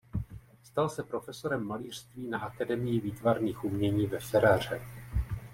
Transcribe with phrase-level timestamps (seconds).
[0.63, 4.81] Stal se profesorem malířství na Akademii výtvarných umění ve Ferraře.